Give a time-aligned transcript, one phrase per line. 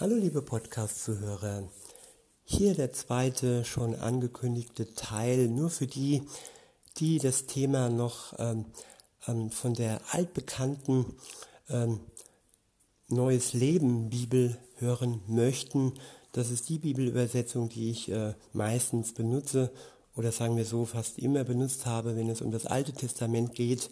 [0.00, 1.68] Hallo liebe Podcast-Zuhörer.
[2.44, 6.22] Hier der zweite schon angekündigte Teil, nur für die,
[6.98, 8.66] die das Thema noch ähm,
[9.26, 11.16] ähm, von der altbekannten
[11.68, 11.98] ähm,
[13.08, 15.94] Neues Leben Bibel hören möchten.
[16.30, 19.72] Das ist die Bibelübersetzung, die ich äh, meistens benutze
[20.14, 23.90] oder sagen wir so fast immer benutzt habe, wenn es um das Alte Testament geht.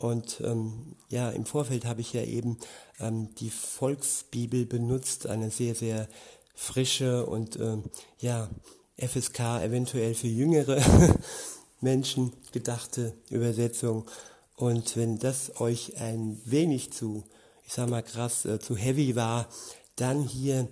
[0.00, 2.56] Und ähm, ja, im Vorfeld habe ich ja eben
[3.00, 6.08] ähm, die Volksbibel benutzt, eine sehr, sehr
[6.54, 7.84] frische und ähm,
[8.18, 8.48] ja,
[8.96, 10.82] FSK eventuell für jüngere
[11.82, 14.10] Menschen gedachte Übersetzung.
[14.56, 17.24] Und wenn das euch ein wenig zu,
[17.66, 19.48] ich sag mal krass, äh, zu heavy war,
[19.96, 20.66] dann hier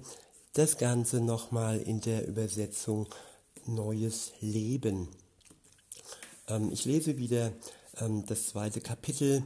[0.55, 3.09] das Ganze nochmal in der Übersetzung
[3.67, 5.09] Neues Leben.
[6.49, 7.53] Ähm, ich lese wieder
[8.01, 9.45] ähm, das zweite Kapitel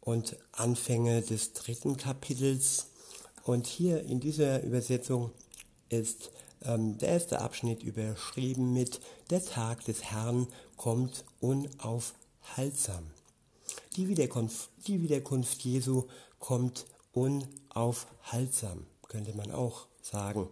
[0.00, 2.88] und Anfänge des dritten Kapitels.
[3.44, 5.30] Und hier in dieser Übersetzung
[5.88, 6.30] ist
[6.62, 10.46] ähm, der erste Abschnitt überschrieben mit Der Tag des Herrn
[10.76, 13.04] kommt unaufhaltsam.
[13.96, 16.04] Die Wiederkunft, die Wiederkunft Jesu
[16.38, 20.48] kommt unaufhaltsam, könnte man auch sagen.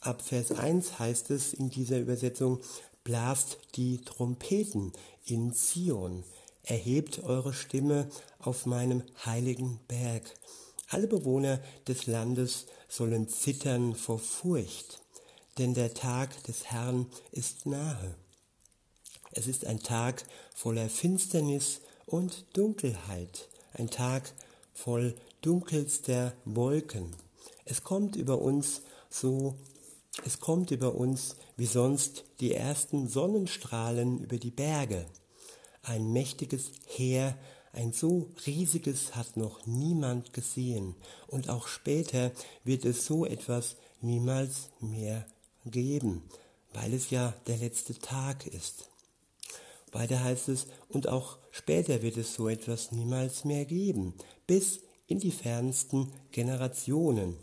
[0.00, 2.60] Ab Vers 1 heißt es in dieser Übersetzung,
[3.02, 4.92] blast die Trompeten
[5.24, 6.24] in Zion,
[6.66, 10.22] erhebt eure Stimme auf meinem heiligen Berg.
[10.88, 15.00] Alle Bewohner des Landes sollen zittern vor Furcht,
[15.58, 18.14] denn der Tag des Herrn ist nahe.
[19.32, 24.32] Es ist ein Tag voller Finsternis und Dunkelheit, ein Tag
[24.72, 27.14] voll dunkelster Wolken.
[27.64, 29.56] Es kommt über uns so,
[30.24, 35.06] es kommt über uns wie sonst die ersten Sonnenstrahlen über die Berge.
[35.86, 37.38] Ein mächtiges Heer,
[37.72, 40.96] ein so riesiges hat noch niemand gesehen
[41.28, 42.32] und auch später
[42.64, 45.24] wird es so etwas niemals mehr
[45.64, 46.24] geben,
[46.72, 48.88] weil es ja der letzte Tag ist.
[49.92, 54.14] Weiter heißt es, und auch später wird es so etwas niemals mehr geben,
[54.48, 57.36] bis in die fernsten Generationen.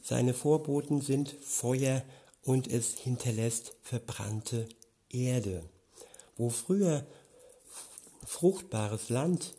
[0.00, 2.02] Seine Vorboten sind Feuer
[2.42, 4.66] und es hinterlässt verbrannte
[5.10, 5.62] Erde.
[6.36, 7.06] Wo früher
[8.24, 9.54] fruchtbares Land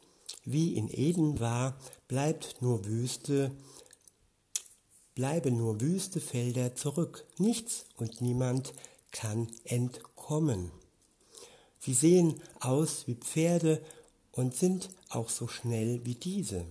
[0.45, 3.51] wie in Eden war, bleibt nur Wüste,
[5.15, 7.25] bleiben nur wüste Felder zurück.
[7.37, 8.73] Nichts und niemand
[9.11, 10.71] kann entkommen.
[11.79, 13.83] Sie sehen aus wie Pferde
[14.31, 16.65] und sind auch so schnell wie diese.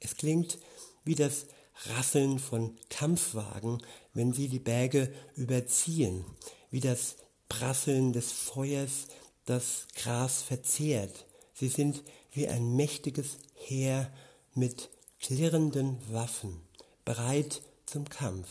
[0.00, 0.58] Es klingt
[1.04, 1.46] wie das
[1.86, 3.82] Rasseln von Kampfwagen,
[4.12, 6.24] wenn sie die Berge überziehen,
[6.70, 7.16] wie das
[7.48, 9.08] Prasseln des Feuers,
[9.44, 11.26] das Gras verzehrt.
[11.54, 12.02] Sie sind
[12.32, 14.12] wie ein mächtiges Heer
[14.54, 14.90] mit
[15.20, 16.62] klirrenden Waffen,
[17.04, 18.48] bereit zum Kampf.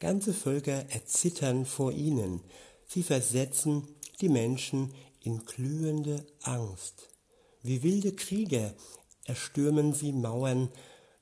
[0.00, 2.40] Ganze Völker erzittern vor ihnen.
[2.86, 3.86] Sie versetzen
[4.20, 7.08] die Menschen in glühende Angst.
[7.62, 8.74] Wie wilde Krieger
[9.24, 10.70] erstürmen sie Mauern,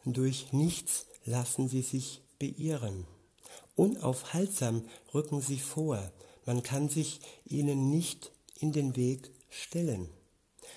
[0.04, 3.06] durch nichts lassen sie sich beirren.
[3.74, 6.12] Unaufhaltsam rücken sie vor,
[6.44, 10.08] man kann sich ihnen nicht in den Weg stellen.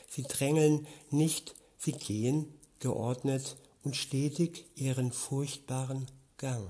[0.09, 6.07] Sie drängeln nicht, sie gehen geordnet und stetig ihren furchtbaren
[6.38, 6.69] Gang.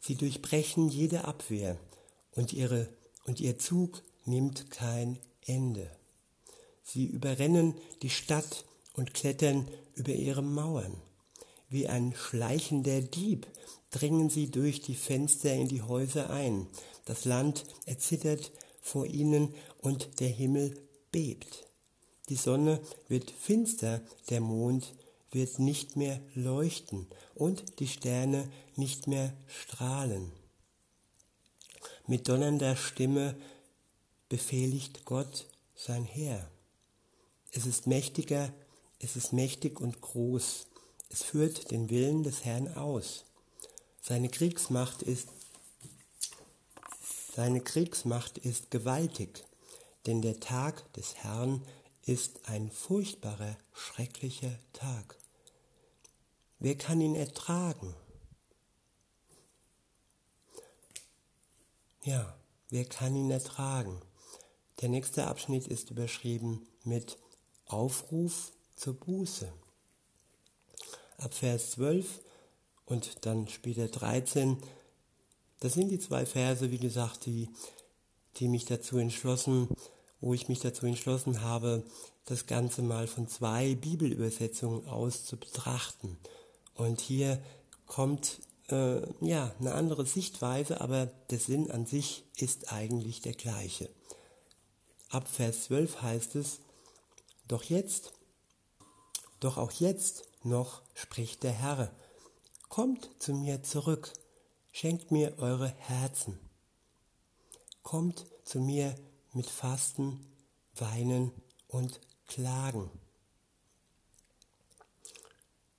[0.00, 1.78] Sie durchbrechen jede Abwehr
[2.32, 2.88] und, ihre,
[3.24, 5.90] und ihr Zug nimmt kein Ende.
[6.82, 8.64] Sie überrennen die Stadt
[8.94, 11.00] und klettern über ihre Mauern.
[11.68, 13.46] Wie ein schleichender Dieb
[13.90, 16.66] dringen sie durch die Fenster in die Häuser ein.
[17.04, 18.52] Das Land erzittert
[18.84, 20.78] vor ihnen und der Himmel
[21.10, 21.66] bebt.
[22.28, 24.94] Die Sonne wird finster, der Mond
[25.30, 30.30] wird nicht mehr leuchten und die Sterne nicht mehr strahlen.
[32.06, 33.34] Mit donnernder Stimme
[34.28, 36.46] befehligt Gott sein Heer.
[37.52, 38.52] Es ist mächtiger,
[38.98, 40.66] es ist mächtig und groß.
[41.08, 43.24] Es führt den Willen des Herrn aus.
[44.02, 45.28] Seine Kriegsmacht ist
[47.34, 49.44] seine Kriegsmacht ist gewaltig,
[50.06, 51.66] denn der Tag des Herrn
[52.06, 55.16] ist ein furchtbarer, schrecklicher Tag.
[56.60, 57.92] Wer kann ihn ertragen?
[62.02, 62.38] Ja,
[62.68, 64.00] wer kann ihn ertragen?
[64.80, 67.18] Der nächste Abschnitt ist überschrieben mit
[67.66, 69.52] Aufruf zur Buße.
[71.16, 72.20] Ab Vers 12
[72.84, 74.62] und dann später 13
[75.64, 77.48] das sind die zwei Verse, wie gesagt, die,
[78.36, 79.68] die mich dazu entschlossen,
[80.20, 81.84] wo ich mich dazu entschlossen habe,
[82.26, 86.18] das Ganze mal von zwei Bibelübersetzungen aus zu betrachten.
[86.74, 87.42] Und hier
[87.86, 93.88] kommt äh, ja eine andere Sichtweise, aber der Sinn an sich ist eigentlich der gleiche.
[95.08, 96.58] Ab Vers 12 heißt es,
[97.48, 98.12] doch jetzt,
[99.40, 101.90] doch auch jetzt noch spricht der Herr,
[102.68, 104.12] kommt zu mir zurück,
[104.74, 106.36] schenkt mir eure Herzen,
[107.84, 108.96] kommt zu mir
[109.32, 110.26] mit Fasten,
[110.74, 111.30] Weinen
[111.68, 112.90] und Klagen.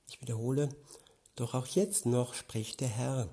[0.07, 0.69] Ich wiederhole,
[1.35, 3.27] doch auch jetzt noch spricht der Herr,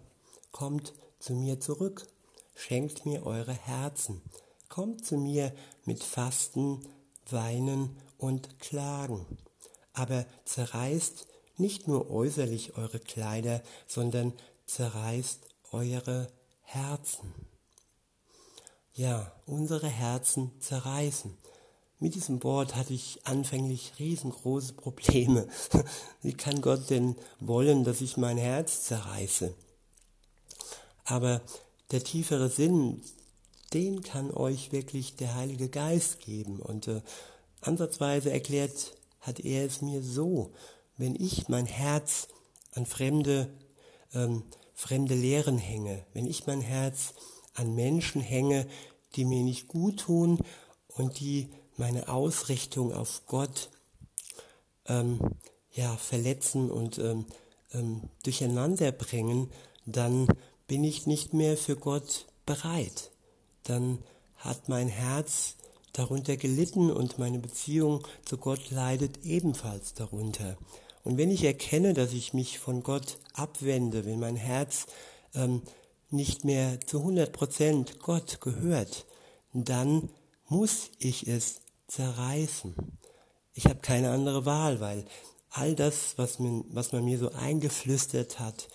[0.50, 2.08] kommt zu mir zurück,
[2.56, 4.20] schenkt mir eure Herzen,
[4.68, 5.54] kommt zu mir
[5.84, 6.88] mit Fasten,
[7.30, 9.38] Weinen und Klagen,
[9.92, 14.32] aber zerreißt nicht nur äußerlich eure Kleider, sondern
[14.66, 16.28] zerreißt eure
[16.62, 17.34] Herzen.
[18.94, 21.36] Ja, unsere Herzen zerreißen.
[21.98, 25.48] Mit diesem Wort hatte ich anfänglich riesengroße Probleme.
[26.22, 29.54] Wie kann Gott denn wollen, dass ich mein Herz zerreiße?
[31.04, 31.40] Aber
[31.90, 33.02] der tiefere Sinn,
[33.72, 36.60] den kann euch wirklich der Heilige Geist geben.
[36.60, 37.02] Und äh,
[37.60, 40.52] ansatzweise erklärt hat er es mir so,
[40.96, 42.28] wenn ich mein Herz
[42.74, 43.48] an fremde,
[44.12, 44.42] ähm,
[44.82, 47.14] fremde Lehren hänge, wenn ich mein Herz
[47.54, 48.66] an Menschen hänge,
[49.14, 50.38] die mir nicht gut tun
[50.88, 53.70] und die meine Ausrichtung auf Gott
[54.86, 55.20] ähm,
[55.70, 57.26] ja, verletzen und ähm,
[57.72, 59.52] ähm, durcheinander bringen,
[59.86, 60.26] dann
[60.66, 63.12] bin ich nicht mehr für Gott bereit.
[63.62, 63.98] Dann
[64.36, 65.54] hat mein Herz
[65.92, 70.56] darunter gelitten und meine Beziehung zu Gott leidet ebenfalls darunter.
[71.04, 74.86] Und wenn ich erkenne, dass ich mich von Gott abwende, wenn mein Herz
[75.34, 75.62] ähm,
[76.10, 79.06] nicht mehr zu 100 Prozent Gott gehört,
[79.52, 80.10] dann
[80.48, 82.74] muss ich es zerreißen.
[83.54, 85.04] Ich habe keine andere Wahl, weil
[85.50, 88.68] all das, was man, was man mir so eingeflüstert hat,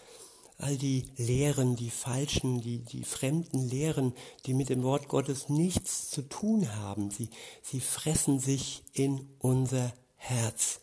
[0.57, 4.13] all die Lehren, die falschen, die, die fremden Lehren,
[4.45, 7.29] die mit dem Wort Gottes nichts zu tun haben, sie,
[7.62, 10.79] sie fressen sich in unser Herz.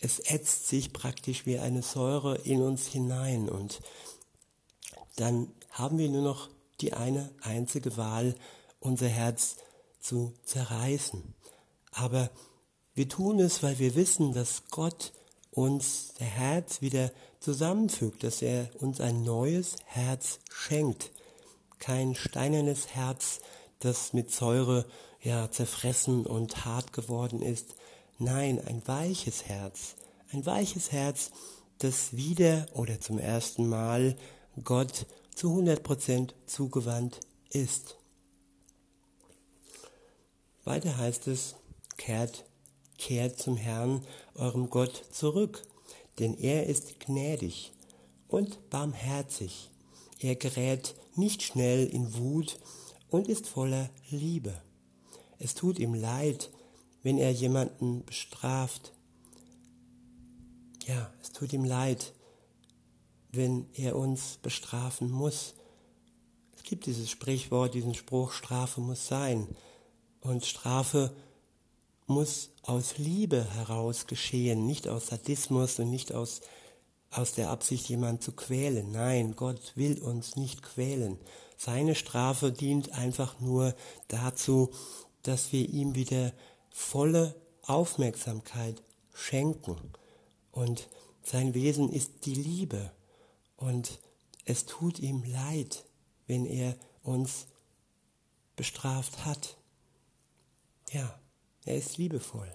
[0.00, 3.80] Es ätzt sich praktisch wie eine Säure in uns hinein und
[5.16, 6.48] dann haben wir nur noch
[6.80, 8.34] die eine einzige Wahl,
[8.80, 9.56] unser Herz
[10.00, 11.34] zu zerreißen.
[11.92, 12.30] Aber
[12.94, 15.12] wir tun es, weil wir wissen, dass Gott
[15.50, 17.10] uns der Herz wieder
[17.40, 21.10] zusammenfügt, dass er uns ein neues Herz schenkt.
[21.78, 23.40] Kein steinernes Herz,
[23.80, 24.84] das mit Säure
[25.20, 27.74] ja zerfressen und hart geworden ist.
[28.20, 29.94] Nein, ein weiches Herz.
[30.32, 31.30] Ein weiches Herz,
[31.78, 34.16] das wieder oder zum ersten Mal
[34.64, 35.06] Gott
[35.36, 37.20] zu 100% zugewandt
[37.50, 37.96] ist.
[40.64, 41.54] Weiter heißt es,
[41.96, 42.44] kehrt,
[42.98, 44.04] kehrt zum Herrn,
[44.34, 45.62] eurem Gott, zurück,
[46.18, 47.72] denn er ist gnädig
[48.26, 49.70] und barmherzig.
[50.18, 52.58] Er gerät nicht schnell in Wut
[53.10, 54.60] und ist voller Liebe.
[55.38, 56.50] Es tut ihm leid,
[57.08, 58.92] wenn er jemanden bestraft.
[60.84, 62.12] Ja, es tut ihm leid,
[63.32, 65.54] wenn er uns bestrafen muss.
[66.54, 69.48] Es gibt dieses Sprichwort, diesen Spruch, Strafe muss sein.
[70.20, 71.16] Und Strafe
[72.06, 76.42] muss aus Liebe heraus geschehen, nicht aus Sadismus und nicht aus,
[77.10, 78.92] aus der Absicht, jemanden zu quälen.
[78.92, 81.18] Nein, Gott will uns nicht quälen.
[81.56, 83.74] Seine Strafe dient einfach nur
[84.08, 84.72] dazu,
[85.22, 86.34] dass wir ihm wieder
[86.78, 88.82] volle Aufmerksamkeit
[89.12, 89.76] schenken.
[90.52, 90.88] Und
[91.22, 92.92] sein Wesen ist die Liebe.
[93.56, 93.98] Und
[94.44, 95.84] es tut ihm leid,
[96.26, 97.46] wenn er uns
[98.56, 99.56] bestraft hat.
[100.90, 101.18] Ja,
[101.64, 102.50] er ist liebevoll.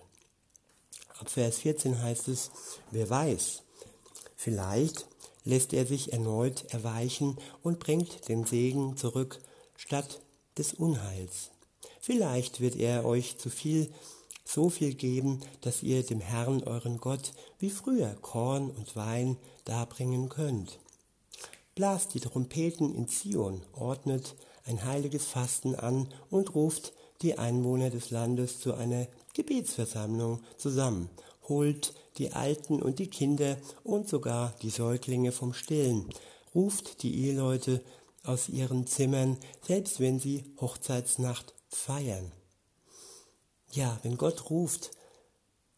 [1.19, 2.49] Ab Vers 14 heißt es,
[2.91, 3.61] wer weiß,
[4.35, 5.05] vielleicht
[5.43, 9.39] lässt er sich erneut erweichen und bringt den Segen zurück
[9.75, 10.21] statt
[10.57, 11.52] des Unheils.
[12.05, 13.89] Vielleicht wird er euch zu viel,
[14.43, 20.27] so viel geben, dass ihr dem Herrn euren Gott wie früher Korn und Wein darbringen
[20.27, 20.79] könnt.
[21.75, 26.91] Blast die Trompeten in Zion, ordnet ein heiliges Fasten an und ruft
[27.22, 31.10] die Einwohner des Landes zu einer Gebetsversammlung zusammen,
[31.48, 33.55] holt die Alten und die Kinder
[33.86, 36.10] und sogar die Säuglinge vom Stillen,
[36.53, 37.81] ruft die Eheleute
[38.25, 42.31] aus ihren Zimmern, selbst wenn sie Hochzeitsnacht feiern.
[43.71, 44.91] Ja, wenn Gott ruft,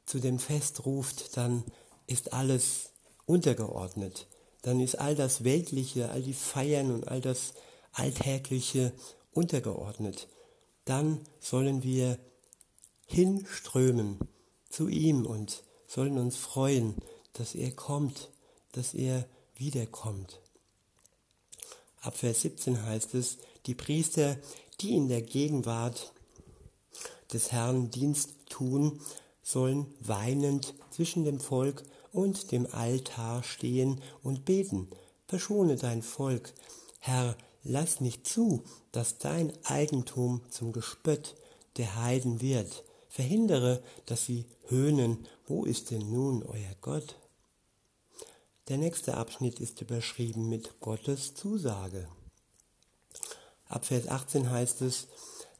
[0.05, 1.63] zu dem Fest ruft, dann
[2.07, 2.91] ist alles
[3.25, 4.27] untergeordnet.
[4.61, 7.53] Dann ist all das Weltliche, all die Feiern und all das
[7.93, 8.93] Alltägliche
[9.31, 10.27] untergeordnet
[10.85, 12.19] dann sollen wir
[13.07, 14.19] hinströmen
[14.69, 16.95] zu ihm und sollen uns freuen,
[17.33, 18.29] dass er kommt,
[18.71, 20.39] dass er wiederkommt.
[22.01, 24.37] Ab Vers 17 heißt es, die Priester,
[24.85, 26.13] die in der Gegenwart
[27.33, 29.01] des Herrn Dienst tun,
[29.41, 34.87] sollen weinend zwischen dem Volk und dem Altar stehen und beten.
[35.27, 36.53] Verschone dein Volk.
[36.99, 41.35] Herr, lass nicht zu, dass dein Eigentum zum Gespött
[41.77, 42.83] der Heiden wird.
[43.09, 47.15] Verhindere, dass sie höhnen, wo ist denn nun euer Gott?
[48.67, 52.07] Der nächste Abschnitt ist überschrieben mit Gottes Zusage.
[53.67, 55.07] Ab Vers 18 heißt es,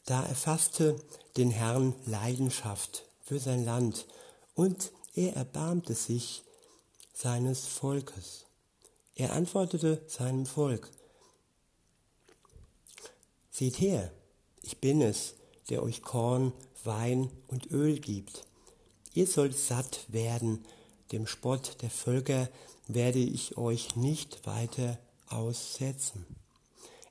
[0.05, 0.99] da erfasste
[1.37, 4.05] den Herrn Leidenschaft für sein Land
[4.53, 6.43] und er erbarmte sich
[7.13, 8.45] seines Volkes.
[9.15, 10.91] Er antwortete seinem Volk,
[13.49, 14.11] Seht her,
[14.61, 15.35] ich bin es,
[15.69, 16.51] der euch Korn,
[16.83, 18.45] Wein und Öl gibt.
[19.13, 20.65] Ihr sollt satt werden,
[21.13, 22.49] dem Spott der Völker
[22.87, 26.25] werde ich euch nicht weiter aussetzen.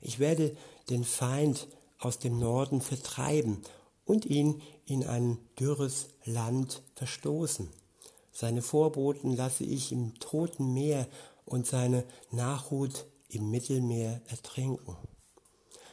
[0.01, 0.55] Ich werde
[0.89, 1.67] den Feind
[1.99, 3.61] aus dem Norden vertreiben
[4.05, 7.69] und ihn in ein dürres Land verstoßen.
[8.31, 11.07] Seine Vorboten lasse ich im toten Meer
[11.45, 14.97] und seine Nachhut im Mittelmeer ertrinken.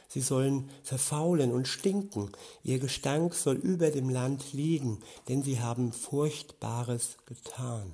[0.07, 2.31] Sie sollen verfaulen und stinken,
[2.63, 7.93] ihr Gestank soll über dem Land liegen, denn sie haben Furchtbares getan.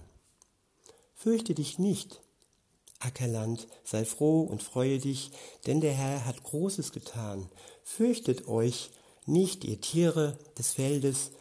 [1.13, 2.21] Fürchte dich nicht,
[2.99, 5.31] Ackerland, sei froh und freue dich,
[5.65, 7.49] denn der Herr hat Großes getan.
[7.83, 8.91] Fürchtet euch
[9.25, 11.31] nicht, ihr Tiere des Feldes,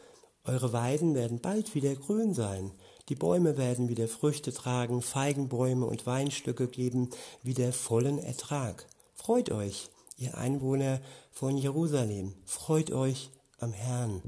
[0.44, 2.72] eure Weiden werden bald wieder grün sein,
[3.08, 7.10] die Bäume werden wieder Früchte tragen, Feigenbäume und Weinstöcke geben
[7.42, 8.86] wieder vollen Ertrag.
[9.14, 11.00] Freut euch, ihr Einwohner
[11.30, 14.22] von Jerusalem, freut euch am Herrn,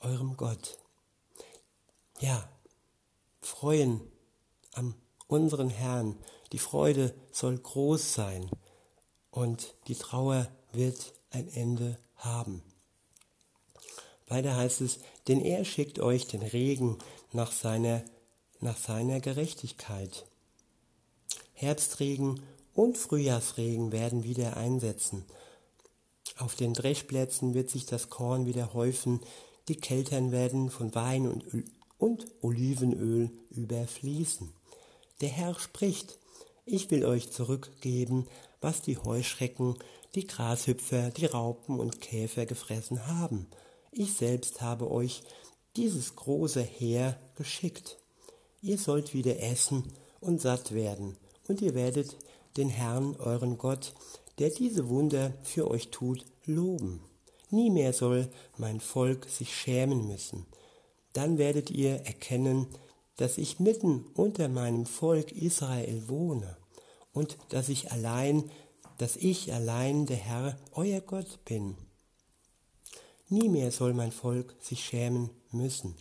[0.00, 0.78] eurem Gott.
[2.20, 2.48] Ja,
[3.40, 4.00] freuen
[4.72, 4.94] am
[5.28, 6.16] unseren Herrn.
[6.52, 8.50] Die Freude soll groß sein
[9.30, 12.62] und die Trauer wird ein Ende haben.
[14.26, 16.98] Weiter heißt es, denn er schickt euch den Regen
[17.32, 18.02] nach seiner,
[18.60, 20.26] nach seiner Gerechtigkeit.
[21.52, 22.42] Herbstregen
[22.74, 25.24] und Frühjahrsregen werden wieder einsetzen.
[26.36, 29.20] Auf den Dreschplätzen wird sich das Korn wieder häufen,
[29.68, 31.44] die Keltern werden von Wein und,
[31.98, 34.52] und Olivenöl überfließen.
[35.20, 36.18] Der Herr spricht,
[36.68, 38.26] ich will euch zurückgeben,
[38.60, 39.76] was die Heuschrecken,
[40.14, 43.46] die Grashüpfer, die Raupen und Käfer gefressen haben.
[43.90, 45.22] Ich selbst habe euch
[45.76, 47.98] dieses große Heer geschickt.
[48.60, 49.84] Ihr sollt wieder essen
[50.20, 52.16] und satt werden, und ihr werdet
[52.56, 53.94] den Herrn, euren Gott,
[54.38, 57.00] der diese Wunder für euch tut, loben.
[57.50, 60.46] Nie mehr soll mein Volk sich schämen müssen.
[61.12, 62.66] Dann werdet ihr erkennen,
[63.18, 66.56] dass ich mitten unter meinem Volk Israel wohne
[67.12, 68.50] und dass ich allein,
[68.96, 71.76] dass ich allein der Herr, euer Gott bin.
[73.28, 75.94] Nie mehr soll mein Volk sich schämen müssen.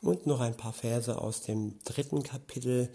[0.00, 2.88] Und noch ein paar Verse aus dem dritten Kapitel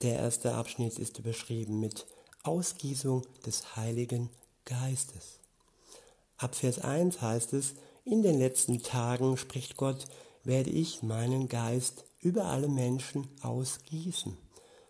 [0.00, 2.06] der erste Abschnitt ist überschrieben mit
[2.44, 4.30] Ausgießung des Heiligen
[4.64, 5.40] Geistes.
[6.36, 10.06] Ab Vers 1 heißt es, in den letzten Tagen, spricht Gott,
[10.44, 14.36] werde ich meinen Geist über alle Menschen ausgießen.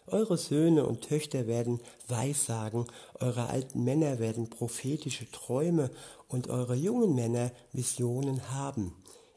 [0.07, 5.91] Eure Söhne und Töchter werden Weissagen, eure alten Männer werden prophetische Träume
[6.29, 8.95] und eure jungen Männer Visionen haben.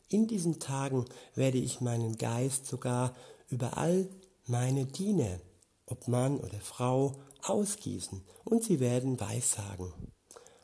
[0.10, 1.05] In diesen Tagen
[1.36, 3.15] werde ich meinen Geist sogar
[3.50, 4.10] über all
[4.48, 5.39] meine Diener
[5.86, 9.93] ob Mann oder Frau, ausgießen und sie werden Weissagen.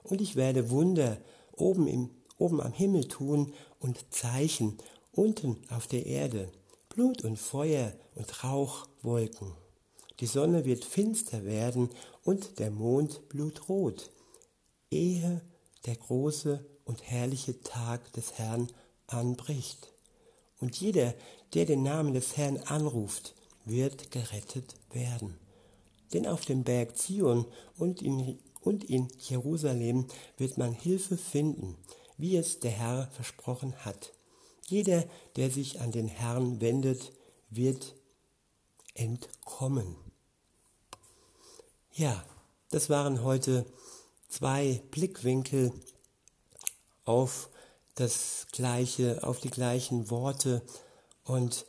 [0.04, 1.18] Und ich werde Wunder
[1.52, 4.78] oben, im, oben am Himmel tun und Zeichen
[5.12, 6.52] unten auf der Erde,
[6.90, 9.54] Blut und Feuer und Rauchwolken.
[10.20, 11.90] Die Sonne wird finster werden
[12.24, 14.12] und der Mond blutrot,
[14.90, 15.42] ehe
[15.86, 18.68] der große und herrliche Tag des Herrn
[19.08, 19.92] anbricht.
[20.60, 21.14] Und jeder,
[21.54, 23.34] der den Namen des Herrn anruft,
[23.66, 25.38] wird gerettet werden.
[26.14, 27.46] Denn auf dem Berg Zion
[27.78, 30.06] und in, und in Jerusalem
[30.38, 31.78] wird man Hilfe finden,
[32.18, 34.14] wie es der Herr versprochen hat.
[34.72, 35.04] Jeder,
[35.36, 37.12] der sich an den Herrn wendet,
[37.50, 37.94] wird
[38.94, 39.98] entkommen.
[41.92, 42.24] Ja,
[42.70, 43.66] das waren heute
[44.30, 45.74] zwei Blickwinkel
[47.04, 47.50] auf
[47.96, 50.62] das gleiche, auf die gleichen Worte
[51.26, 51.66] und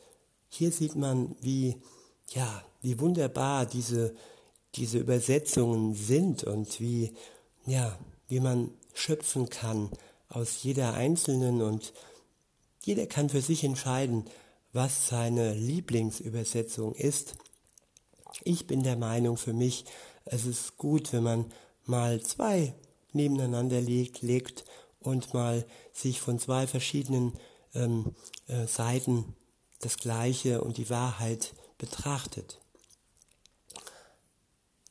[0.47, 1.81] hier sieht man, wie,
[2.29, 4.15] ja, wie wunderbar diese,
[4.75, 7.13] diese Übersetzungen sind und wie,
[7.65, 9.89] ja, wie man schöpfen kann
[10.29, 11.91] aus jeder einzelnen und
[12.83, 14.25] jeder kann für sich entscheiden,
[14.73, 17.35] was seine Lieblingsübersetzung ist.
[18.43, 19.85] Ich bin der Meinung für mich,
[20.25, 21.45] es ist gut, wenn man
[21.85, 22.73] mal zwei
[23.11, 24.65] nebeneinander legt, legt
[24.99, 27.33] und mal sich von zwei verschiedenen
[27.73, 28.15] ähm,
[28.47, 29.35] äh, Seiten
[29.79, 32.59] das Gleiche und die Wahrheit betrachtet.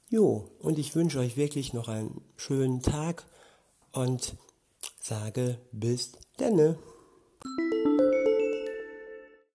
[0.08, 3.24] Jo, und ich wünsche euch wirklich noch einen schönen Tag
[3.92, 4.34] und
[5.00, 6.78] sage bis denne.